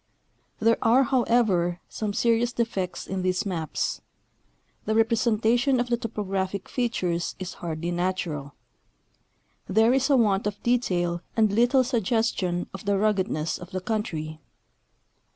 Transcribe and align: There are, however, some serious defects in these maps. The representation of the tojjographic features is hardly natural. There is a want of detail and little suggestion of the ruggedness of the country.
There 0.59 0.79
are, 0.81 1.03
however, 1.03 1.79
some 1.87 2.11
serious 2.11 2.51
defects 2.51 3.05
in 3.05 3.21
these 3.21 3.45
maps. 3.45 4.01
The 4.85 4.95
representation 4.95 5.79
of 5.79 5.89
the 5.89 5.95
tojjographic 5.99 6.67
features 6.67 7.35
is 7.37 7.53
hardly 7.61 7.91
natural. 7.91 8.55
There 9.69 9.93
is 9.93 10.09
a 10.09 10.17
want 10.17 10.47
of 10.47 10.63
detail 10.63 11.21
and 11.37 11.51
little 11.53 11.83
suggestion 11.83 12.65
of 12.73 12.85
the 12.85 12.97
ruggedness 12.97 13.59
of 13.59 13.69
the 13.69 13.79
country. 13.79 14.39